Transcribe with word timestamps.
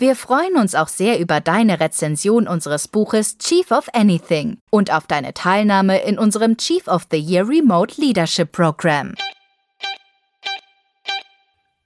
Wir 0.00 0.14
freuen 0.14 0.54
uns 0.54 0.76
auch 0.76 0.86
sehr 0.86 1.18
über 1.18 1.40
deine 1.40 1.80
Rezension 1.80 2.46
unseres 2.46 2.86
Buches 2.86 3.36
Chief 3.38 3.68
of 3.72 3.88
Anything 3.94 4.58
und 4.70 4.92
auf 4.92 5.08
deine 5.08 5.34
Teilnahme 5.34 6.00
in 6.02 6.20
unserem 6.20 6.56
Chief 6.56 6.86
of 6.86 7.08
the 7.10 7.18
Year 7.18 7.48
Remote 7.48 8.00
Leadership 8.00 8.52
Program. 8.52 9.16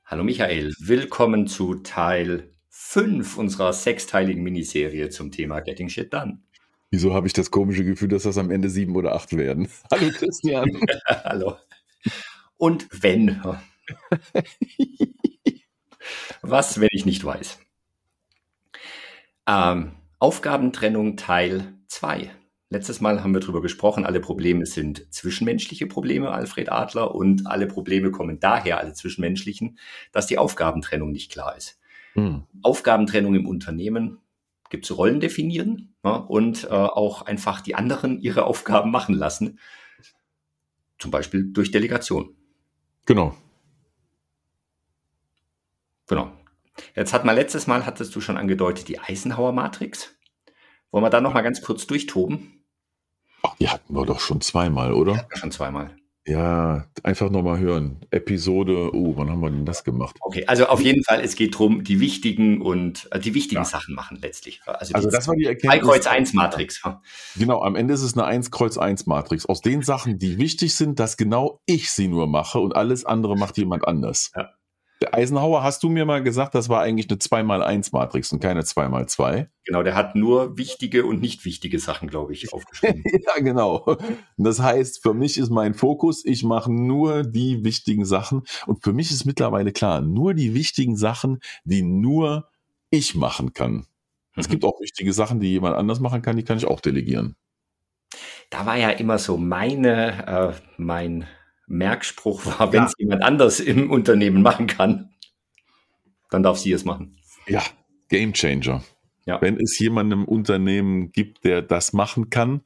Hallo 0.04 0.24
Michael, 0.24 0.74
willkommen 0.78 1.46
zu 1.46 1.76
Teil 1.76 2.50
5 2.68 3.38
unserer 3.38 3.72
sechsteiligen 3.72 4.42
Miniserie 4.42 5.08
zum 5.08 5.30
Thema 5.30 5.60
Getting 5.60 5.88
Shit 5.88 6.12
Done. 6.12 6.36
Wieso 6.90 7.14
habe 7.14 7.26
ich 7.26 7.32
das 7.32 7.50
komische 7.50 7.82
Gefühl, 7.82 8.08
dass 8.08 8.24
das 8.24 8.36
am 8.36 8.50
Ende 8.50 8.68
sieben 8.68 8.94
oder 8.94 9.14
acht 9.14 9.34
werden? 9.34 9.70
Hallo 9.90 10.10
Christian. 10.10 10.68
Hallo. 11.06 11.56
Und 12.58 12.86
wenn? 12.90 13.40
Was, 16.42 16.78
wenn 16.78 16.88
ich 16.92 17.06
nicht 17.06 17.24
weiß? 17.24 17.61
Ähm, 19.46 19.92
Aufgabentrennung 20.18 21.16
Teil 21.16 21.74
2. 21.88 22.30
Letztes 22.70 23.00
Mal 23.00 23.22
haben 23.22 23.34
wir 23.34 23.40
darüber 23.40 23.60
gesprochen, 23.60 24.06
alle 24.06 24.20
Probleme 24.20 24.64
sind 24.64 25.12
zwischenmenschliche 25.12 25.86
Probleme, 25.86 26.30
Alfred 26.30 26.72
Adler, 26.72 27.14
und 27.14 27.46
alle 27.46 27.66
Probleme 27.66 28.10
kommen 28.10 28.40
daher, 28.40 28.78
alle 28.78 28.94
zwischenmenschlichen, 28.94 29.78
dass 30.10 30.26
die 30.26 30.38
Aufgabentrennung 30.38 31.12
nicht 31.12 31.30
klar 31.30 31.54
ist. 31.56 31.78
Hm. 32.14 32.44
Aufgabentrennung 32.62 33.34
im 33.34 33.46
Unternehmen 33.46 34.18
gibt 34.70 34.86
es 34.86 34.96
Rollen 34.96 35.20
definieren 35.20 35.94
ja, 36.02 36.14
und 36.14 36.64
äh, 36.64 36.68
auch 36.68 37.22
einfach 37.22 37.60
die 37.60 37.74
anderen 37.74 38.20
ihre 38.20 38.44
Aufgaben 38.44 38.90
machen 38.90 39.14
lassen, 39.14 39.58
zum 40.98 41.10
Beispiel 41.10 41.52
durch 41.52 41.70
Delegation. 41.70 42.34
Genau. 43.04 43.36
Genau. 46.06 46.32
Jetzt 46.94 47.12
hat 47.12 47.24
man 47.24 47.34
letztes 47.34 47.66
Mal, 47.66 47.86
hattest 47.86 48.14
du 48.14 48.20
schon 48.20 48.36
angedeutet, 48.36 48.88
die 48.88 48.98
Eisenhower-Matrix. 48.98 50.14
Wollen 50.90 51.04
wir 51.04 51.10
da 51.10 51.20
noch 51.20 51.34
mal 51.34 51.42
ganz 51.42 51.62
kurz 51.62 51.86
durchtoben? 51.86 52.64
Ach, 53.42 53.56
die 53.56 53.68
hatten 53.68 53.94
wir 53.94 54.06
doch 54.06 54.20
schon 54.20 54.40
zweimal, 54.40 54.92
oder? 54.92 55.26
Schon 55.34 55.50
zweimal. 55.50 55.96
Ja, 56.24 56.86
einfach 57.02 57.30
nochmal 57.30 57.58
hören. 57.58 57.96
Episode, 58.10 58.94
oh, 58.94 59.14
wann 59.16 59.28
haben 59.28 59.40
wir 59.40 59.50
denn 59.50 59.66
das 59.66 59.82
gemacht? 59.82 60.16
Okay, 60.20 60.44
also 60.46 60.66
auf 60.66 60.80
jeden 60.80 61.02
Fall, 61.02 61.20
es 61.20 61.34
geht 61.34 61.54
darum, 61.54 61.82
die 61.82 61.98
wichtigen 61.98 62.62
und 62.62 63.08
äh, 63.10 63.18
die 63.18 63.34
wichtigen 63.34 63.62
ja. 63.62 63.64
Sachen 63.64 63.96
machen 63.96 64.18
letztlich. 64.22 64.60
Also, 64.64 64.94
also 64.94 65.10
das 65.10 65.26
war 65.26 65.34
die 65.34 65.46
Erkenntnis. 65.46 65.80
3 65.80 65.86
Kreuz 65.86 66.06
1 66.06 66.32
Matrix. 66.34 66.80
Genau, 67.36 67.60
am 67.62 67.74
Ende 67.74 67.94
ist 67.94 68.02
es 68.02 68.12
eine 68.14 68.24
1 68.24 68.52
Kreuz 68.52 68.78
1 68.78 69.06
Matrix. 69.06 69.46
Aus 69.46 69.62
den 69.62 69.82
Sachen, 69.82 70.20
die 70.20 70.38
wichtig 70.38 70.76
sind, 70.76 71.00
dass 71.00 71.16
genau 71.16 71.60
ich 71.66 71.90
sie 71.90 72.06
nur 72.06 72.28
mache 72.28 72.60
und 72.60 72.76
alles 72.76 73.04
andere 73.04 73.36
macht 73.36 73.58
jemand 73.58 73.88
anders. 73.88 74.30
Ja. 74.36 74.51
Eisenhower, 75.12 75.62
hast 75.62 75.82
du 75.82 75.88
mir 75.88 76.04
mal 76.04 76.22
gesagt, 76.22 76.54
das 76.54 76.68
war 76.68 76.80
eigentlich 76.80 77.08
eine 77.10 77.18
2x1-Matrix 77.18 78.32
und 78.32 78.40
keine 78.40 78.62
2x2. 78.62 79.48
Genau, 79.64 79.82
der 79.82 79.94
hat 79.94 80.16
nur 80.16 80.56
wichtige 80.56 81.04
und 81.04 81.20
nicht 81.20 81.44
wichtige 81.44 81.78
Sachen, 81.78 82.08
glaube 82.08 82.32
ich, 82.32 82.52
aufgeschrieben. 82.52 83.04
ja, 83.04 83.40
genau. 83.40 83.96
Das 84.36 84.60
heißt, 84.60 85.02
für 85.02 85.14
mich 85.14 85.38
ist 85.38 85.50
mein 85.50 85.74
Fokus, 85.74 86.24
ich 86.24 86.44
mache 86.44 86.72
nur 86.72 87.22
die 87.22 87.62
wichtigen 87.64 88.04
Sachen. 88.04 88.42
Und 88.66 88.82
für 88.82 88.92
mich 88.92 89.10
ist 89.10 89.24
mittlerweile 89.24 89.72
klar, 89.72 90.00
nur 90.00 90.34
die 90.34 90.54
wichtigen 90.54 90.96
Sachen, 90.96 91.40
die 91.64 91.82
nur 91.82 92.48
ich 92.90 93.14
machen 93.14 93.52
kann. 93.52 93.72
Mhm. 93.72 93.84
Es 94.36 94.48
gibt 94.48 94.64
auch 94.64 94.80
wichtige 94.80 95.12
Sachen, 95.12 95.40
die 95.40 95.50
jemand 95.50 95.76
anders 95.76 96.00
machen 96.00 96.22
kann, 96.22 96.36
die 96.36 96.44
kann 96.44 96.56
ich 96.56 96.66
auch 96.66 96.80
delegieren. 96.80 97.36
Da 98.50 98.66
war 98.66 98.76
ja 98.76 98.90
immer 98.90 99.18
so 99.18 99.36
meine, 99.36 100.26
äh, 100.26 100.52
mein 100.76 101.26
Merkspruch 101.72 102.44
war, 102.46 102.72
wenn 102.72 102.84
es 102.84 102.92
ja. 102.98 103.04
jemand 103.04 103.22
anders 103.22 103.58
im 103.58 103.90
Unternehmen 103.90 104.42
machen 104.42 104.66
kann, 104.66 105.10
dann 106.30 106.42
darf 106.42 106.58
sie 106.58 106.72
es 106.72 106.84
machen. 106.84 107.16
Ja, 107.46 107.62
Game 108.08 108.32
Changer. 108.32 108.82
Ja. 109.24 109.40
Wenn 109.40 109.58
es 109.58 109.78
jemanden 109.78 110.12
im 110.12 110.24
Unternehmen 110.24 111.12
gibt, 111.12 111.44
der 111.44 111.62
das 111.62 111.92
machen 111.92 112.30
kann, 112.30 112.62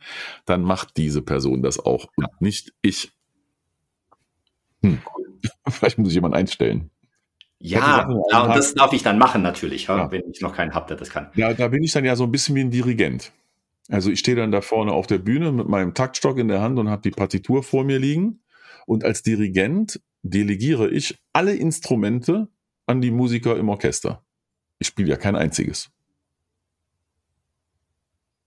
dann 0.46 0.62
macht 0.62 0.96
diese 0.96 1.22
Person 1.22 1.62
das 1.62 1.78
auch 1.78 2.06
und 2.16 2.24
ja. 2.24 2.30
nicht 2.40 2.72
ich. 2.82 3.12
Hm. 4.82 5.00
Vielleicht 5.68 5.98
muss 5.98 6.08
ich 6.08 6.14
jemanden 6.14 6.36
einstellen. 6.36 6.90
Ja, 7.58 8.08
ja 8.30 8.42
und 8.42 8.56
das 8.56 8.74
darf 8.74 8.92
ich 8.92 9.02
dann 9.02 9.18
machen 9.18 9.42
natürlich, 9.42 9.86
ja. 9.86 10.10
wenn 10.10 10.30
ich 10.30 10.40
noch 10.40 10.54
keinen 10.54 10.74
habe, 10.74 10.88
der 10.88 10.96
das 10.96 11.10
kann. 11.10 11.30
Ja, 11.34 11.54
da 11.54 11.68
bin 11.68 11.82
ich 11.82 11.92
dann 11.92 12.04
ja 12.04 12.16
so 12.16 12.24
ein 12.24 12.32
bisschen 12.32 12.54
wie 12.54 12.60
ein 12.60 12.70
Dirigent. 12.70 13.32
Also 13.88 14.10
ich 14.10 14.18
stehe 14.18 14.36
dann 14.36 14.50
da 14.50 14.62
vorne 14.62 14.92
auf 14.92 15.06
der 15.06 15.18
Bühne 15.18 15.52
mit 15.52 15.68
meinem 15.68 15.94
Taktstock 15.94 16.38
in 16.38 16.48
der 16.48 16.60
Hand 16.60 16.78
und 16.78 16.90
habe 16.90 17.02
die 17.02 17.12
Partitur 17.12 17.62
vor 17.62 17.84
mir 17.84 17.98
liegen 17.98 18.40
und 18.86 19.04
als 19.04 19.22
Dirigent 19.22 20.00
delegiere 20.22 20.90
ich 20.90 21.18
alle 21.32 21.54
Instrumente 21.54 22.48
an 22.86 23.00
die 23.00 23.10
Musiker 23.10 23.56
im 23.56 23.68
Orchester. 23.68 24.24
Ich 24.78 24.88
spiele 24.88 25.10
ja 25.10 25.16
kein 25.16 25.36
einziges. 25.36 25.90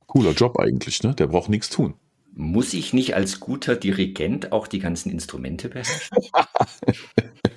Cooler 0.08 0.32
Job 0.32 0.58
eigentlich, 0.58 1.04
ne? 1.04 1.14
Der 1.14 1.28
braucht 1.28 1.50
nichts 1.50 1.70
tun. 1.70 1.94
Muss 2.34 2.74
ich 2.74 2.94
nicht 2.94 3.16
als 3.16 3.40
guter 3.40 3.76
Dirigent 3.76 4.52
auch 4.52 4.68
die 4.68 4.80
ganzen 4.80 5.12
Instrumente 5.12 5.70
beherrschen? 5.70 6.18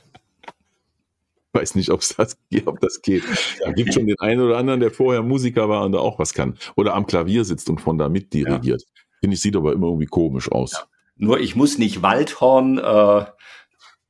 weiß 1.52 1.74
nicht, 1.74 1.90
ob's 1.90 2.14
das, 2.16 2.36
ob 2.66 2.80
das 2.80 3.02
geht. 3.02 3.24
Da 3.64 3.72
gibt 3.72 3.94
schon 3.94 4.06
den 4.06 4.18
einen 4.18 4.40
oder 4.40 4.58
anderen, 4.58 4.80
der 4.80 4.90
vorher 4.90 5.22
Musiker 5.22 5.68
war 5.68 5.84
und 5.84 5.92
da 5.92 5.98
auch 5.98 6.18
was 6.18 6.34
kann. 6.34 6.58
Oder 6.76 6.94
am 6.94 7.06
Klavier 7.06 7.44
sitzt 7.44 7.68
und 7.70 7.80
von 7.80 7.98
da 7.98 8.08
mit 8.08 8.32
dirigiert. 8.32 8.82
Ja. 8.82 9.02
Finde 9.20 9.34
ich, 9.34 9.40
sieht 9.40 9.56
aber 9.56 9.72
immer 9.72 9.86
irgendwie 9.88 10.06
komisch 10.06 10.50
aus. 10.50 10.72
Ja. 10.72 10.86
Nur 11.22 11.38
ich 11.38 11.54
muss 11.54 11.78
nicht 11.78 12.02
Waldhorn, 12.02 12.78
äh, 12.78 13.24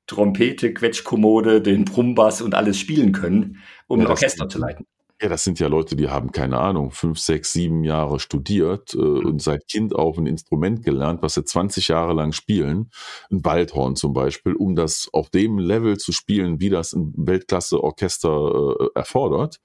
Trompete, 0.07 0.73
Quetschkommode, 0.73 1.61
den 1.61 1.85
Brummbass 1.85 2.41
und 2.41 2.55
alles 2.55 2.79
spielen 2.79 3.13
können, 3.13 3.59
um 3.87 4.01
ja, 4.01 4.07
ein 4.07 4.11
Orchester 4.11 4.49
zu 4.49 4.59
leiten. 4.59 4.87
Ja, 5.21 5.29
das 5.29 5.45
sind 5.45 5.61
ja 5.61 5.69
Leute, 5.69 5.95
die 5.95 6.09
haben 6.09 6.33
keine 6.33 6.59
Ahnung, 6.59 6.91
fünf, 6.91 7.19
sechs, 7.19 7.53
sieben 7.53 7.85
Jahre 7.85 8.19
studiert 8.19 8.95
äh, 8.95 8.97
mhm. 8.97 9.27
und 9.27 9.43
seit 9.43 9.69
Kind 9.69 9.95
auf 9.95 10.17
ein 10.17 10.25
Instrument 10.25 10.83
gelernt, 10.83 11.21
was 11.21 11.35
sie 11.35 11.45
20 11.45 11.89
Jahre 11.89 12.15
lang 12.15 12.33
spielen, 12.33 12.91
ein 13.31 13.45
Waldhorn 13.45 13.95
zum 13.95 14.15
Beispiel, 14.15 14.55
um 14.55 14.75
das 14.75 15.11
auf 15.13 15.29
dem 15.29 15.59
Level 15.59 15.99
zu 15.99 16.13
spielen, 16.13 16.61
wie 16.61 16.71
das 16.71 16.95
ein 16.95 17.13
Weltklasse-Orchester 17.15 18.77
äh, 18.81 18.87
erfordert. 18.95 19.61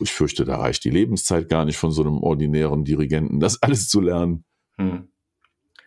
Ich 0.00 0.12
fürchte, 0.12 0.44
da 0.44 0.56
reicht 0.56 0.82
die 0.82 0.90
Lebenszeit 0.90 1.48
gar 1.48 1.64
nicht 1.64 1.78
von 1.78 1.92
so 1.92 2.02
einem 2.02 2.18
ordinären 2.18 2.84
Dirigenten, 2.84 3.38
das 3.38 3.62
alles 3.62 3.88
zu 3.88 4.00
lernen. 4.00 4.44
Mhm. 4.78 5.10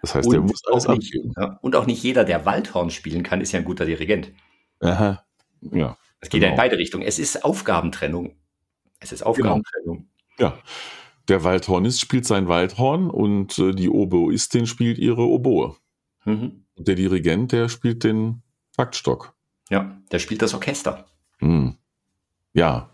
Das 0.01 0.15
heißt, 0.15 0.27
und 0.27 0.33
der 0.33 0.41
muss 0.41 0.61
alles 0.65 0.87
nicht, 0.87 1.13
ja, 1.37 1.59
Und 1.61 1.75
auch 1.75 1.85
nicht 1.85 2.01
jeder, 2.01 2.23
der 2.23 2.45
Waldhorn 2.45 2.89
spielen 2.89 3.23
kann, 3.23 3.41
ist 3.41 3.51
ja 3.51 3.59
ein 3.59 3.65
guter 3.65 3.85
Dirigent. 3.85 4.31
Aha. 4.79 5.25
Ja. 5.61 5.97
Es 6.21 6.29
geht 6.29 6.41
genau. 6.41 6.45
ja 6.47 6.51
in 6.51 6.57
beide 6.57 6.77
Richtungen. 6.77 7.03
Es 7.05 7.19
ist 7.19 7.43
Aufgabentrennung. 7.43 8.35
Es 8.99 9.11
ist 9.11 9.23
Aufgabentrennung. 9.23 10.07
Genau. 10.37 10.51
Ja. 10.51 10.59
Der 11.27 11.43
Waldhornist 11.43 11.99
spielt 11.99 12.25
sein 12.25 12.47
Waldhorn 12.47 13.09
und 13.09 13.57
äh, 13.59 13.73
die 13.73 13.89
Oboistin 13.89 14.65
spielt 14.65 14.97
ihre 14.97 15.27
Oboe. 15.27 15.75
Mhm. 16.25 16.65
Und 16.75 16.87
der 16.87 16.95
Dirigent, 16.95 17.51
der 17.51 17.69
spielt 17.69 18.03
den 18.03 18.41
Taktstock. 18.75 19.33
Ja, 19.69 19.99
der 20.11 20.19
spielt 20.19 20.41
das 20.41 20.53
Orchester. 20.53 21.05
Mhm. 21.39 21.75
Ja, 22.53 22.89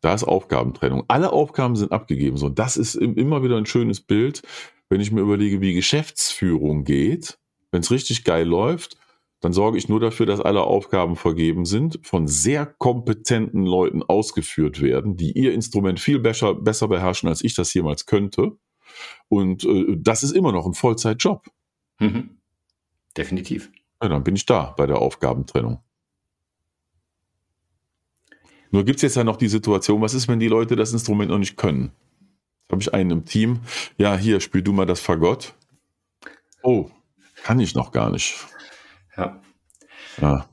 da 0.00 0.14
ist 0.14 0.24
Aufgabentrennung. 0.24 1.04
Alle 1.08 1.32
Aufgaben 1.32 1.76
sind 1.76 1.92
abgegeben. 1.92 2.36
So, 2.36 2.48
das 2.48 2.76
ist 2.76 2.94
immer 2.94 3.42
wieder 3.42 3.56
ein 3.56 3.66
schönes 3.66 4.00
Bild 4.00 4.42
wenn 4.88 5.00
ich 5.00 5.10
mir 5.10 5.20
überlege, 5.20 5.60
wie 5.60 5.74
Geschäftsführung 5.74 6.84
geht, 6.84 7.38
wenn 7.70 7.80
es 7.80 7.90
richtig 7.90 8.24
geil 8.24 8.46
läuft, 8.46 8.96
dann 9.40 9.52
sorge 9.52 9.78
ich 9.78 9.88
nur 9.88 10.00
dafür, 10.00 10.26
dass 10.26 10.40
alle 10.40 10.62
Aufgaben 10.62 11.16
vergeben 11.16 11.66
sind, 11.66 12.00
von 12.02 12.26
sehr 12.26 12.66
kompetenten 12.66 13.66
Leuten 13.66 14.02
ausgeführt 14.02 14.80
werden, 14.80 15.16
die 15.16 15.32
ihr 15.32 15.52
Instrument 15.52 16.00
viel 16.00 16.18
besser, 16.18 16.54
besser 16.54 16.88
beherrschen, 16.88 17.28
als 17.28 17.44
ich 17.44 17.54
das 17.54 17.72
jemals 17.74 18.06
könnte. 18.06 18.52
Und 19.28 19.64
äh, 19.64 19.96
das 19.98 20.22
ist 20.22 20.32
immer 20.32 20.52
noch 20.52 20.66
ein 20.66 20.74
Vollzeitjob. 20.74 21.46
Mhm. 21.98 22.38
Definitiv. 23.16 23.70
Ja, 24.02 24.08
dann 24.08 24.24
bin 24.24 24.36
ich 24.36 24.46
da 24.46 24.74
bei 24.76 24.86
der 24.86 24.98
Aufgabentrennung. 24.98 25.80
Nur 28.70 28.84
gibt 28.84 28.96
es 28.96 29.02
jetzt 29.02 29.16
ja 29.16 29.24
noch 29.24 29.36
die 29.36 29.48
Situation, 29.48 30.00
was 30.00 30.14
ist, 30.14 30.28
wenn 30.28 30.40
die 30.40 30.48
Leute 30.48 30.76
das 30.76 30.92
Instrument 30.92 31.30
noch 31.30 31.38
nicht 31.38 31.56
können? 31.56 31.92
Habe 32.76 32.82
ich 32.82 32.94
einen 32.94 33.10
im 33.10 33.24
Team. 33.24 33.60
Ja, 33.96 34.16
hier, 34.16 34.40
spiel 34.40 34.62
du 34.62 34.72
mal 34.72 34.86
das 34.86 35.00
Fagott. 35.00 35.54
Oh, 36.62 36.90
kann 37.42 37.58
ich 37.58 37.74
noch 37.74 37.90
gar 37.90 38.10
nicht. 38.10 38.36
Ja. 39.16 39.40
ja. 40.20 40.46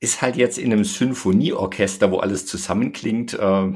Ist 0.00 0.22
halt 0.22 0.36
jetzt 0.36 0.58
in 0.58 0.72
einem 0.72 0.84
Symphonieorchester, 0.84 2.10
wo 2.10 2.18
alles 2.18 2.46
zusammenklingt, 2.46 3.34
äh, 3.34 3.72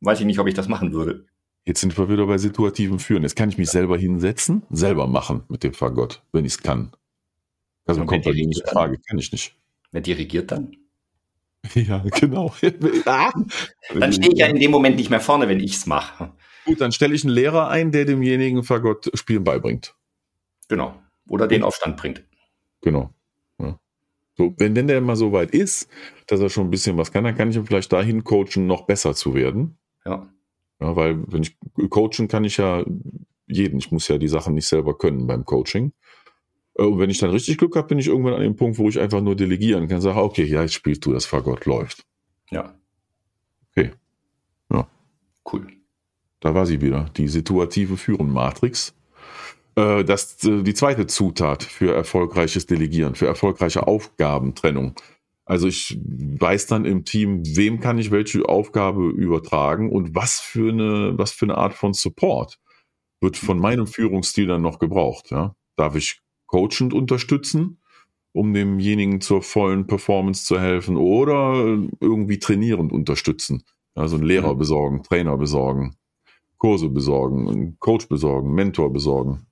weiß 0.00 0.20
ich 0.20 0.26
nicht, 0.26 0.38
ob 0.38 0.48
ich 0.48 0.54
das 0.54 0.68
machen 0.68 0.92
würde. 0.92 1.26
Jetzt 1.64 1.80
sind 1.80 1.96
wir 1.96 2.08
wieder 2.08 2.26
bei 2.26 2.38
situativen 2.38 2.98
Führen. 2.98 3.22
Jetzt 3.22 3.36
kann 3.36 3.48
ich 3.48 3.56
mich 3.56 3.70
selber 3.70 3.96
hinsetzen, 3.96 4.62
selber 4.70 5.06
machen 5.06 5.44
mit 5.48 5.62
dem 5.62 5.72
Fagott, 5.72 6.22
wenn 6.32 6.44
ich 6.44 6.54
es 6.54 6.62
kann. 6.62 6.92
Also 7.86 8.04
kommt 8.04 8.24
bei 8.24 8.32
mir 8.32 8.46
nicht 8.46 8.60
in 8.60 8.66
Frage, 8.66 8.98
kann 9.08 9.18
ich 9.18 9.32
nicht. 9.32 9.56
Wer 9.92 10.00
dirigiert 10.02 10.50
dann? 10.50 10.76
Ja, 11.74 12.04
genau. 12.18 12.52
Dann 13.94 14.12
stehe 14.12 14.32
ich 14.32 14.38
ja 14.38 14.46
in 14.48 14.58
dem 14.58 14.72
Moment 14.72 14.96
nicht 14.96 15.10
mehr 15.10 15.20
vorne, 15.20 15.48
wenn 15.48 15.60
ich 15.60 15.74
es 15.74 15.86
mache. 15.86 16.32
Gut, 16.64 16.80
dann 16.80 16.92
stelle 16.92 17.14
ich 17.14 17.24
einen 17.24 17.34
Lehrer 17.34 17.68
ein, 17.68 17.92
der 17.92 18.04
demjenigen 18.04 18.62
Fagott 18.62 19.10
spielen 19.14 19.44
beibringt. 19.44 19.94
Genau. 20.68 20.94
Oder 21.28 21.46
den 21.46 21.62
Aufstand 21.62 21.96
bringt. 21.96 22.24
Genau. 22.80 23.12
Ja. 23.58 23.78
So, 24.36 24.54
wenn 24.58 24.74
denn 24.74 24.86
der 24.86 25.00
mal 25.00 25.16
so 25.16 25.32
weit 25.32 25.50
ist, 25.52 25.88
dass 26.26 26.40
er 26.40 26.50
schon 26.50 26.66
ein 26.66 26.70
bisschen 26.70 26.96
was 26.96 27.12
kann, 27.12 27.24
dann 27.24 27.36
kann 27.36 27.50
ich 27.50 27.56
ihn 27.56 27.66
vielleicht 27.66 27.92
dahin 27.92 28.24
coachen, 28.24 28.66
noch 28.66 28.86
besser 28.86 29.14
zu 29.14 29.34
werden. 29.34 29.78
Ja. 30.04 30.28
Ja, 30.80 30.96
weil 30.96 31.22
wenn 31.30 31.42
ich 31.42 31.56
coachen 31.90 32.28
kann 32.28 32.44
ich 32.44 32.56
ja 32.56 32.84
jeden. 33.46 33.78
Ich 33.78 33.92
muss 33.92 34.08
ja 34.08 34.18
die 34.18 34.28
Sachen 34.28 34.54
nicht 34.54 34.66
selber 34.66 34.96
können 34.96 35.26
beim 35.26 35.44
Coaching. 35.44 35.92
Äh, 36.74 36.82
und 36.82 36.98
wenn 36.98 37.10
ich 37.10 37.18
dann 37.18 37.30
richtig 37.30 37.58
Glück 37.58 37.76
habe, 37.76 37.88
bin 37.88 37.98
ich 37.98 38.08
irgendwann 38.08 38.34
an 38.34 38.42
dem 38.42 38.56
Punkt, 38.56 38.78
wo 38.78 38.88
ich 38.88 38.98
einfach 38.98 39.20
nur 39.20 39.36
delegieren 39.36 39.88
kann, 39.88 40.00
sage, 40.00 40.20
okay, 40.20 40.44
ja, 40.44 40.62
jetzt 40.62 40.74
spielst 40.74 41.04
du 41.06 41.12
das 41.12 41.26
Fagott, 41.26 41.66
läuft. 41.66 42.04
Ja. 42.50 42.74
Okay. 43.70 43.92
Ja. 44.70 44.88
Cool. 45.50 45.66
Da 46.42 46.54
war 46.54 46.66
sie 46.66 46.80
wieder, 46.80 47.06
die 47.16 47.28
situative 47.28 47.96
Führen-Matrix. 47.96 48.94
Äh, 49.76 50.04
das 50.04 50.42
äh, 50.44 50.62
die 50.62 50.74
zweite 50.74 51.06
Zutat 51.06 51.62
für 51.62 51.94
erfolgreiches 51.94 52.66
Delegieren, 52.66 53.14
für 53.14 53.26
erfolgreiche 53.26 53.86
Aufgabentrennung. 53.86 54.94
Also 55.44 55.68
ich 55.68 55.98
weiß 56.04 56.66
dann 56.66 56.84
im 56.84 57.04
Team, 57.04 57.42
wem 57.56 57.78
kann 57.78 57.98
ich 57.98 58.10
welche 58.10 58.48
Aufgabe 58.48 59.08
übertragen 59.08 59.90
und 59.90 60.14
was 60.16 60.40
für 60.40 60.72
eine, 60.72 61.16
was 61.16 61.30
für 61.30 61.46
eine 61.46 61.56
Art 61.58 61.74
von 61.74 61.94
Support 61.94 62.58
wird 63.20 63.36
von 63.36 63.58
meinem 63.58 63.86
Führungsstil 63.86 64.48
dann 64.48 64.62
noch 64.62 64.80
gebraucht. 64.80 65.30
Ja? 65.30 65.54
Darf 65.76 65.94
ich 65.94 66.20
coachend 66.46 66.92
unterstützen, 66.92 67.78
um 68.32 68.52
demjenigen 68.52 69.20
zur 69.20 69.42
vollen 69.42 69.86
Performance 69.86 70.44
zu 70.44 70.58
helfen 70.58 70.96
oder 70.96 71.78
irgendwie 72.00 72.40
trainierend 72.40 72.92
unterstützen? 72.92 73.62
Also 73.94 74.16
einen 74.16 74.24
Lehrer 74.24 74.54
besorgen, 74.56 75.02
Trainer 75.04 75.36
besorgen, 75.36 75.96
Kurse 76.62 76.88
besorgen, 76.88 77.48
einen 77.48 77.76
Coach 77.80 78.06
besorgen, 78.06 78.54
Mentor 78.54 78.92
besorgen. 78.92 79.48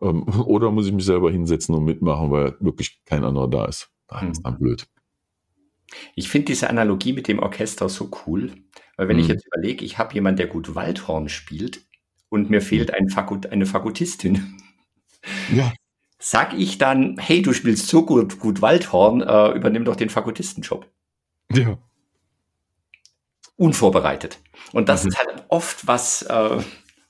Ähm, 0.00 0.22
oder 0.46 0.70
muss 0.70 0.86
ich 0.86 0.92
mich 0.92 1.04
selber 1.04 1.32
hinsetzen 1.32 1.74
und 1.74 1.84
mitmachen, 1.84 2.30
weil 2.30 2.54
wirklich 2.60 3.02
kein 3.04 3.24
anderer 3.24 3.48
da 3.48 3.64
ist. 3.64 3.90
Das 4.06 4.22
ist 4.22 4.42
dann 4.42 4.56
blöd. 4.56 4.86
Ich 6.14 6.28
finde 6.28 6.46
diese 6.46 6.70
Analogie 6.70 7.12
mit 7.12 7.26
dem 7.26 7.40
Orchester 7.40 7.88
so 7.88 8.08
cool, 8.24 8.52
weil 8.96 9.08
wenn 9.08 9.16
mhm. 9.16 9.22
ich 9.22 9.28
jetzt 9.28 9.46
überlege, 9.48 9.84
ich 9.84 9.98
habe 9.98 10.14
jemanden, 10.14 10.36
der 10.36 10.46
gut 10.46 10.76
Waldhorn 10.76 11.28
spielt 11.28 11.84
und 12.28 12.50
mir 12.50 12.60
fehlt 12.60 12.94
ein 12.94 13.08
Fakult 13.08 13.50
eine 13.50 13.66
Fakultistin. 13.66 14.60
Ja. 15.52 15.72
Sag 16.20 16.54
ich 16.54 16.78
dann, 16.78 17.18
hey, 17.18 17.42
du 17.42 17.52
spielst 17.52 17.88
so 17.88 18.06
gut, 18.06 18.38
gut 18.38 18.62
Waldhorn, 18.62 19.22
äh, 19.22 19.56
übernimm 19.56 19.84
doch 19.84 19.96
den 19.96 20.08
Fakultistenjob. 20.08 20.86
Ja. 21.52 21.78
Unvorbereitet. 23.58 24.38
Und 24.72 24.88
das 24.88 25.02
mhm. 25.02 25.08
ist 25.08 25.18
halt 25.18 25.44
oft 25.48 25.86
was, 25.86 26.22
äh, 26.22 26.58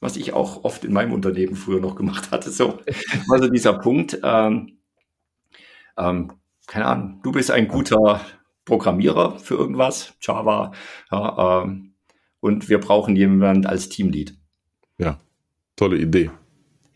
was 0.01 0.17
ich 0.17 0.33
auch 0.33 0.65
oft 0.65 0.85
in 0.85 0.93
meinem 0.93 1.13
Unternehmen 1.13 1.55
früher 1.55 1.79
noch 1.79 1.95
gemacht 1.95 2.31
hatte. 2.31 2.51
So, 2.51 2.79
also 3.31 3.49
dieser 3.49 3.75
Punkt, 3.75 4.19
ähm, 4.25 4.79
ähm, 5.97 6.33
keine 6.67 6.87
Ahnung, 6.87 7.21
du 7.23 7.33
bist 7.33 7.51
ein 7.51 7.69
guter 7.69 8.21
Programmierer 8.65 9.39
für 9.39 9.55
irgendwas, 9.55 10.15
Java, 10.21 10.73
ja, 11.11 11.63
ähm, 11.63 11.95
und 12.41 12.69
wir 12.69 12.79
brauchen 12.81 13.15
jemanden 13.15 13.67
als 13.67 13.89
Teamlead. 13.89 14.35
Ja, 14.99 15.19
tolle 15.77 15.99
Idee. 15.99 16.31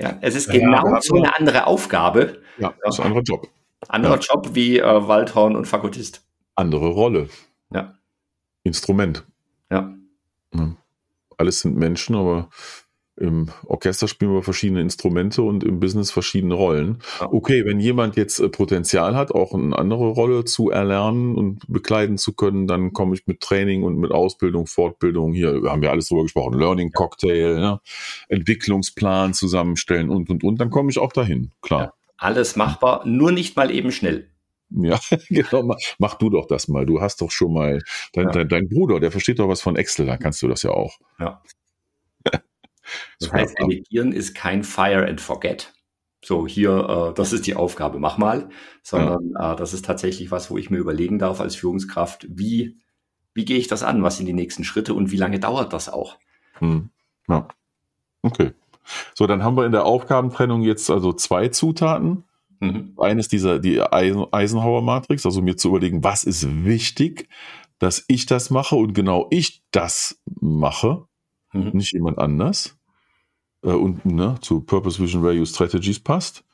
Ja, 0.00 0.18
es 0.20 0.34
ist 0.34 0.48
ja, 0.48 0.54
genau 0.54 0.98
so 1.00 1.16
eine 1.16 1.36
andere 1.36 1.66
Aufgabe. 1.66 2.42
Ja, 2.58 2.74
das 2.82 2.94
ist 2.94 3.00
ein 3.00 3.06
anderer 3.06 3.22
Job. 3.22 3.48
Anderer 3.88 4.14
ja. 4.14 4.20
Job 4.20 4.54
wie 4.54 4.78
äh, 4.78 5.08
Waldhorn 5.08 5.56
und 5.56 5.66
Fakultist. 5.66 6.24
Andere 6.54 6.88
Rolle. 6.88 7.28
Ja. 7.72 7.94
Instrument. 8.62 9.26
Ja. 9.72 9.96
Alles 11.38 11.60
sind 11.60 11.76
Menschen, 11.76 12.14
aber 12.14 12.50
im 13.16 13.48
Orchester 13.66 14.08
spielen 14.08 14.32
wir 14.32 14.42
verschiedene 14.42 14.80
Instrumente 14.80 15.42
und 15.42 15.64
im 15.64 15.80
Business 15.80 16.10
verschiedene 16.10 16.54
Rollen. 16.54 16.98
Okay, 17.20 17.64
wenn 17.66 17.78
jemand 17.78 18.16
jetzt 18.16 18.38
äh, 18.38 18.48
Potenzial 18.48 19.14
hat, 19.14 19.32
auch 19.32 19.52
eine 19.52 19.78
andere 19.78 20.08
Rolle 20.08 20.44
zu 20.44 20.70
erlernen 20.70 21.36
und 21.36 21.60
bekleiden 21.68 22.16
zu 22.16 22.32
können, 22.32 22.66
dann 22.66 22.92
komme 22.92 23.14
ich 23.14 23.26
mit 23.26 23.40
Training 23.40 23.82
und 23.82 23.98
mit 23.98 24.12
Ausbildung, 24.12 24.66
Fortbildung, 24.66 25.34
hier 25.34 25.62
haben 25.66 25.82
wir 25.82 25.90
alles 25.90 26.08
drüber 26.08 26.22
gesprochen, 26.22 26.58
Learning 26.58 26.90
Cocktail, 26.92 27.58
ja, 27.60 27.80
Entwicklungsplan 28.28 29.34
zusammenstellen 29.34 30.08
und, 30.08 30.30
und, 30.30 30.42
und, 30.42 30.60
dann 30.60 30.70
komme 30.70 30.90
ich 30.90 30.98
auch 30.98 31.12
dahin, 31.12 31.50
klar. 31.60 31.80
Ja, 31.80 31.92
alles 32.16 32.56
machbar, 32.56 33.06
nur 33.06 33.30
nicht 33.30 33.56
mal 33.56 33.70
eben 33.70 33.92
schnell. 33.92 34.31
Ja, 34.82 34.98
genau. 35.28 35.62
Mach, 35.62 35.76
mach, 35.98 36.14
du 36.14 36.30
doch 36.30 36.46
das 36.46 36.68
mal. 36.68 36.86
Du 36.86 37.00
hast 37.00 37.20
doch 37.20 37.30
schon 37.30 37.52
mal 37.52 37.80
dein, 38.12 38.26
ja. 38.26 38.30
dein, 38.30 38.48
dein, 38.48 38.68
Bruder, 38.68 39.00
der 39.00 39.10
versteht 39.10 39.38
doch 39.38 39.48
was 39.48 39.60
von 39.60 39.76
Excel, 39.76 40.06
dann 40.06 40.18
kannst 40.18 40.40
du 40.42 40.48
das 40.48 40.62
ja 40.62 40.70
auch. 40.70 40.98
Ja. 41.18 41.42
Das 43.20 43.32
heißt, 43.32 43.58
delegieren 43.60 44.12
ist 44.12 44.34
kein 44.34 44.64
Fire 44.64 45.06
and 45.06 45.20
Forget. 45.20 45.72
So, 46.24 46.46
hier, 46.46 47.10
äh, 47.10 47.14
das 47.14 47.32
ist 47.32 47.46
die 47.46 47.54
Aufgabe, 47.54 47.98
mach 48.00 48.18
mal, 48.18 48.48
sondern 48.82 49.32
ja. 49.38 49.52
äh, 49.52 49.56
das 49.56 49.72
ist 49.72 49.84
tatsächlich 49.84 50.30
was, 50.30 50.50
wo 50.50 50.58
ich 50.58 50.68
mir 50.68 50.78
überlegen 50.78 51.18
darf 51.18 51.40
als 51.40 51.56
Führungskraft, 51.56 52.26
wie, 52.28 52.80
wie 53.34 53.44
gehe 53.44 53.56
ich 53.56 53.68
das 53.68 53.82
an, 53.82 54.02
was 54.02 54.16
sind 54.16 54.26
die 54.26 54.32
nächsten 54.32 54.64
Schritte 54.64 54.94
und 54.94 55.10
wie 55.10 55.16
lange 55.16 55.40
dauert 55.40 55.72
das 55.72 55.88
auch? 55.88 56.18
Hm. 56.54 56.90
Ja. 57.28 57.48
Okay. 58.22 58.52
So, 59.14 59.26
dann 59.26 59.42
haben 59.42 59.56
wir 59.56 59.66
in 59.66 59.72
der 59.72 59.84
Aufgabentrennung 59.84 60.62
jetzt 60.62 60.90
also 60.90 61.12
zwei 61.12 61.48
Zutaten. 61.48 62.24
Mhm. 62.62 62.94
Eines 62.96 63.26
dieser, 63.26 63.58
die 63.58 63.80
Eisenhower-Matrix, 63.80 65.26
also 65.26 65.42
mir 65.42 65.56
zu 65.56 65.68
überlegen, 65.68 66.04
was 66.04 66.22
ist 66.22 66.64
wichtig, 66.64 67.28
dass 67.80 68.04
ich 68.06 68.26
das 68.26 68.50
mache 68.50 68.76
und 68.76 68.94
genau 68.94 69.26
ich 69.30 69.64
das 69.72 70.20
mache, 70.40 71.06
mhm. 71.52 71.70
nicht 71.72 71.92
jemand 71.92 72.18
anders 72.18 72.78
äh, 73.64 73.72
und 73.72 74.06
ne, 74.06 74.36
zu 74.42 74.60
Purpose 74.60 75.02
Vision 75.02 75.24
Value 75.24 75.44
Strategies 75.44 75.98
passt. 75.98 76.44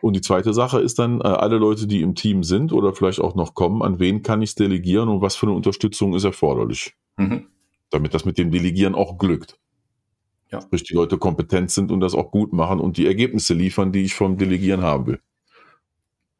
Und 0.00 0.16
die 0.16 0.22
zweite 0.22 0.54
Sache 0.54 0.80
ist 0.80 0.98
dann, 0.98 1.20
äh, 1.20 1.24
alle 1.24 1.58
Leute, 1.58 1.86
die 1.86 2.00
im 2.00 2.14
Team 2.14 2.44
sind 2.44 2.72
oder 2.72 2.94
vielleicht 2.94 3.20
auch 3.20 3.34
noch 3.34 3.52
kommen, 3.52 3.82
an 3.82 3.98
wen 3.98 4.22
kann 4.22 4.40
ich 4.40 4.50
es 4.50 4.54
delegieren 4.54 5.10
und 5.10 5.20
was 5.20 5.36
für 5.36 5.48
eine 5.48 5.54
Unterstützung 5.54 6.14
ist 6.14 6.24
erforderlich. 6.24 6.94
Mhm. 7.18 7.48
Damit 7.90 8.14
das 8.14 8.24
mit 8.24 8.38
dem 8.38 8.50
Delegieren 8.50 8.94
auch 8.94 9.18
glückt. 9.18 9.58
Ja. 10.50 10.62
Sprich, 10.62 10.84
die 10.84 10.94
Leute 10.94 11.18
kompetent 11.18 11.70
sind 11.70 11.92
und 11.92 12.00
das 12.00 12.14
auch 12.14 12.30
gut 12.30 12.54
machen 12.54 12.80
und 12.80 12.96
die 12.96 13.06
Ergebnisse 13.06 13.52
liefern, 13.52 13.92
die 13.92 14.04
ich 14.04 14.14
vom 14.14 14.38
Delegieren 14.38 14.80
haben 14.80 15.06
will. 15.08 15.20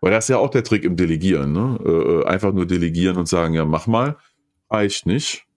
Weil 0.00 0.12
das 0.12 0.26
ist 0.26 0.28
ja 0.28 0.38
auch 0.38 0.50
der 0.50 0.64
Trick 0.64 0.84
im 0.84 0.96
Delegieren. 0.96 1.52
Ne? 1.52 1.78
Äh, 1.84 1.88
äh 1.88 2.24
einfach 2.26 2.52
nur 2.52 2.66
delegieren 2.66 3.16
und 3.16 3.28
sagen, 3.28 3.54
ja, 3.54 3.64
mach 3.64 3.86
mal, 3.86 4.16
reicht 4.70 5.06
nicht 5.06 5.48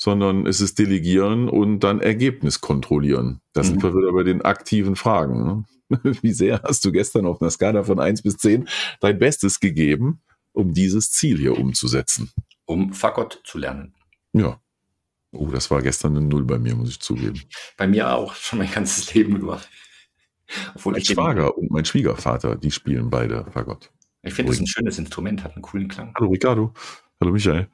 sondern 0.00 0.46
es 0.46 0.62
ist 0.62 0.78
Delegieren 0.78 1.50
und 1.50 1.80
dann 1.80 2.00
Ergebnis 2.00 2.62
kontrollieren. 2.62 3.42
Das 3.52 3.66
mhm. 3.66 3.72
sind 3.72 3.82
wir 3.82 3.94
wieder 3.94 4.12
bei 4.14 4.22
den 4.22 4.40
aktiven 4.40 4.96
Fragen. 4.96 5.44
Ne? 5.44 5.64
Wie 6.22 6.32
sehr 6.32 6.62
hast 6.62 6.86
du 6.86 6.90
gestern 6.90 7.26
auf 7.26 7.42
einer 7.42 7.50
Skala 7.50 7.84
von 7.84 8.00
1 8.00 8.22
bis 8.22 8.38
10 8.38 8.66
dein 9.00 9.18
Bestes 9.18 9.60
gegeben, 9.60 10.22
um 10.52 10.72
dieses 10.72 11.10
Ziel 11.10 11.36
hier 11.36 11.58
umzusetzen? 11.58 12.32
Um 12.64 12.94
Fagott 12.94 13.42
zu 13.44 13.58
lernen. 13.58 13.94
Ja. 14.32 14.58
Oh, 15.32 15.48
das 15.48 15.70
war 15.70 15.82
gestern 15.82 16.16
eine 16.16 16.26
Null 16.26 16.44
bei 16.44 16.58
mir, 16.58 16.74
muss 16.76 16.88
ich 16.88 17.00
zugeben. 17.00 17.42
Bei 17.76 17.86
mir 17.86 18.14
auch 18.14 18.34
schon 18.34 18.60
mein 18.60 18.70
ganzes 18.70 19.12
Leben 19.12 19.36
über. 19.36 19.60
Obwohl 20.74 20.94
mein 20.94 21.04
Schwager 21.04 21.56
und 21.56 21.70
mein 21.70 21.84
Schwiegervater, 21.84 22.56
die 22.56 22.70
spielen 22.70 23.10
beide 23.10 23.46
Fagott. 23.52 23.90
Ich 24.22 24.34
finde 24.34 24.52
es 24.52 24.60
ein 24.60 24.66
schönes 24.66 24.98
Instrument, 24.98 25.44
hat 25.44 25.54
einen 25.54 25.62
coolen 25.62 25.88
Klang. 25.88 26.12
Hallo 26.16 26.30
Ricardo. 26.30 26.74
Hallo 27.20 27.32
Michael. 27.32 27.68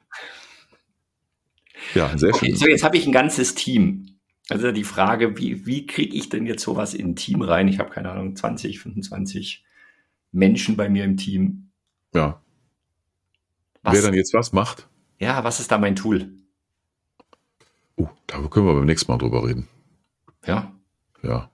Ja, 1.93 2.17
sehr 2.17 2.33
okay, 2.33 2.47
schön. 2.47 2.55
So, 2.55 2.67
jetzt 2.67 2.83
habe 2.83 2.97
ich 2.97 3.05
ein 3.05 3.11
ganzes 3.11 3.55
Team. 3.55 4.17
Also 4.49 4.71
die 4.71 4.85
Frage, 4.85 5.37
wie, 5.37 5.65
wie 5.65 5.85
kriege 5.85 6.15
ich 6.15 6.29
denn 6.29 6.45
jetzt 6.45 6.63
sowas 6.63 6.93
in 6.93 7.09
ein 7.09 7.15
Team 7.15 7.41
rein? 7.41 7.67
Ich 7.67 7.79
habe 7.79 7.89
keine 7.89 8.11
Ahnung, 8.11 8.35
20, 8.35 8.79
25 8.79 9.65
Menschen 10.31 10.77
bei 10.77 10.89
mir 10.89 11.03
im 11.03 11.17
Team. 11.17 11.69
Ja. 12.13 12.41
Was, 13.83 13.93
Wer 13.93 14.01
dann 14.03 14.13
jetzt 14.13 14.33
was 14.33 14.53
macht? 14.53 14.87
Ja, 15.19 15.43
was 15.43 15.59
ist 15.59 15.71
da 15.71 15.77
mein 15.77 15.95
Tool? 15.95 16.33
Oh, 17.95 18.07
da 18.27 18.37
können 18.47 18.67
wir 18.67 18.73
beim 18.73 18.85
nächsten 18.85 19.11
Mal 19.11 19.17
drüber 19.17 19.45
reden. 19.45 19.67
Ja. 20.45 20.71
Ja. 21.23 21.49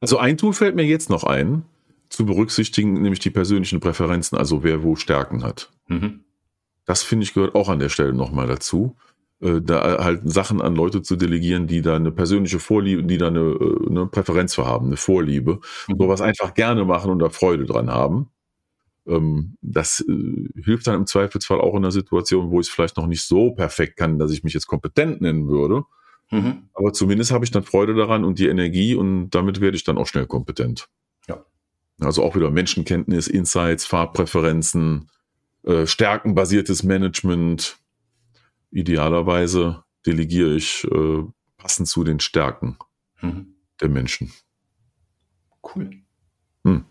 Also 0.00 0.18
ein 0.18 0.36
Tool 0.36 0.52
fällt 0.52 0.74
mir 0.74 0.84
jetzt 0.84 1.10
noch 1.10 1.24
ein, 1.24 1.64
zu 2.08 2.26
berücksichtigen, 2.26 2.94
nämlich 2.94 3.20
die 3.20 3.30
persönlichen 3.30 3.80
Präferenzen, 3.80 4.36
also 4.36 4.62
wer 4.62 4.82
wo 4.82 4.96
Stärken 4.96 5.42
hat. 5.42 5.70
Mhm. 5.88 6.20
Das 6.84 7.02
finde 7.02 7.24
ich 7.24 7.34
gehört 7.34 7.54
auch 7.54 7.68
an 7.68 7.78
der 7.78 7.88
Stelle 7.88 8.12
nochmal 8.12 8.46
dazu. 8.46 8.96
Äh, 9.40 9.60
da 9.60 10.04
halt 10.04 10.20
Sachen 10.24 10.60
an 10.60 10.76
Leute 10.76 11.02
zu 11.02 11.16
delegieren, 11.16 11.66
die 11.66 11.82
da 11.82 11.96
eine 11.96 12.12
persönliche 12.12 12.60
Vorliebe, 12.60 13.02
die 13.02 13.18
da 13.18 13.28
eine, 13.28 13.40
äh, 13.40 13.88
eine 13.88 14.06
Präferenz 14.06 14.54
für 14.54 14.66
haben, 14.66 14.86
eine 14.86 14.96
Vorliebe, 14.96 15.60
mhm. 15.88 15.96
sowas 15.98 16.20
einfach 16.20 16.54
gerne 16.54 16.84
machen 16.84 17.10
und 17.10 17.18
da 17.18 17.28
Freude 17.28 17.64
dran 17.64 17.90
haben. 17.90 18.28
Ähm, 19.06 19.56
das 19.60 20.04
äh, 20.08 20.62
hilft 20.62 20.86
dann 20.86 20.94
im 20.94 21.06
Zweifelsfall 21.06 21.60
auch 21.60 21.72
in 21.72 21.78
einer 21.78 21.90
Situation, 21.90 22.50
wo 22.50 22.60
ich 22.60 22.68
es 22.68 22.72
vielleicht 22.72 22.96
noch 22.96 23.06
nicht 23.06 23.22
so 23.22 23.50
perfekt 23.52 23.96
kann, 23.96 24.18
dass 24.18 24.30
ich 24.30 24.44
mich 24.44 24.54
jetzt 24.54 24.66
kompetent 24.66 25.20
nennen 25.20 25.48
würde. 25.48 25.84
Mhm. 26.32 26.68
Aber 26.72 26.94
zumindest 26.94 27.30
habe 27.30 27.44
ich 27.44 27.50
dann 27.50 27.62
Freude 27.62 27.94
daran 27.94 28.24
und 28.24 28.38
die 28.38 28.48
Energie 28.48 28.94
und 28.94 29.30
damit 29.30 29.60
werde 29.60 29.76
ich 29.76 29.84
dann 29.84 29.98
auch 29.98 30.06
schnell 30.06 30.26
kompetent. 30.26 30.88
Ja. 31.28 31.44
Also 32.00 32.24
auch 32.24 32.34
wieder 32.34 32.50
Menschenkenntnis, 32.50 33.28
Insights, 33.28 33.84
Farbpräferenzen, 33.84 35.10
äh, 35.64 35.86
stärkenbasiertes 35.86 36.84
Management. 36.84 37.76
Idealerweise 38.70 39.84
delegiere 40.06 40.54
ich 40.54 40.84
äh, 40.90 41.22
passend 41.58 41.88
zu 41.88 42.02
den 42.02 42.18
Stärken 42.18 42.78
mhm. 43.20 43.54
der 43.82 43.90
Menschen. 43.90 44.32
Cool. 45.62 45.90
Hm. 46.64 46.86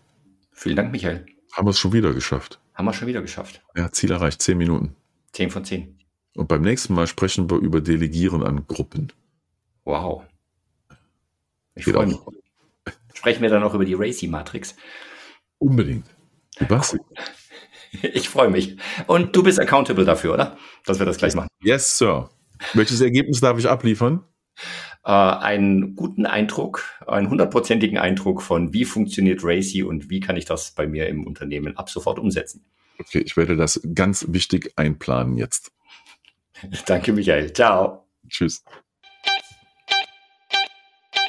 Vielen 0.52 0.76
Dank, 0.76 0.92
Michael. 0.92 1.26
Haben 1.52 1.66
wir 1.66 1.70
es 1.70 1.80
schon 1.80 1.92
wieder 1.92 2.14
geschafft. 2.14 2.60
Haben 2.74 2.84
wir 2.84 2.92
schon 2.92 3.08
wieder 3.08 3.20
geschafft. 3.20 3.60
Ja, 3.76 3.90
Ziel 3.90 4.12
erreicht. 4.12 4.40
Zehn 4.40 4.56
Minuten. 4.56 4.94
Zehn 5.32 5.50
von 5.50 5.64
zehn. 5.64 5.98
Und 6.34 6.46
beim 6.46 6.62
nächsten 6.62 6.94
Mal 6.94 7.08
sprechen 7.08 7.50
wir 7.50 7.58
über 7.58 7.80
Delegieren 7.80 8.42
an 8.44 8.66
Gruppen. 8.68 9.12
Wow. 9.84 10.24
Ich 11.74 11.84
freue 11.84 12.06
mich. 12.06 12.18
Sprechen 13.14 13.42
wir 13.42 13.50
dann 13.50 13.62
auch 13.62 13.74
über 13.74 13.84
die 13.84 13.94
Racy-Matrix. 13.94 14.76
Unbedingt. 15.58 16.06
Was? 16.68 16.96
Ich 18.14 18.30
freue 18.30 18.48
mich. 18.48 18.78
Und 19.06 19.36
du 19.36 19.42
bist 19.42 19.60
accountable 19.60 20.06
dafür, 20.06 20.32
oder? 20.32 20.56
Dass 20.86 20.98
wir 20.98 21.04
das 21.04 21.18
gleich 21.18 21.34
machen. 21.34 21.48
Yes, 21.62 21.98
Sir. 21.98 22.30
Welches 22.72 23.02
Ergebnis 23.02 23.42
darf 23.42 23.58
ich 23.58 23.68
abliefern? 23.68 24.24
Äh, 25.04 25.10
einen 25.10 25.94
guten 25.94 26.24
Eindruck, 26.24 26.84
einen 27.06 27.28
hundertprozentigen 27.28 27.98
Eindruck 27.98 28.40
von, 28.40 28.72
wie 28.72 28.84
funktioniert 28.84 29.40
Racy 29.42 29.82
und 29.82 30.08
wie 30.08 30.20
kann 30.20 30.36
ich 30.36 30.46
das 30.46 30.70
bei 30.70 30.86
mir 30.86 31.06
im 31.08 31.26
Unternehmen 31.26 31.76
ab 31.76 31.90
sofort 31.90 32.18
umsetzen. 32.18 32.64
Okay, 32.98 33.18
ich 33.18 33.36
werde 33.36 33.56
das 33.56 33.80
ganz 33.94 34.26
wichtig 34.28 34.72
einplanen 34.76 35.36
jetzt. 35.36 35.72
Danke, 36.86 37.12
Michael. 37.12 37.52
Ciao. 37.52 38.06
Tschüss. 38.28 38.64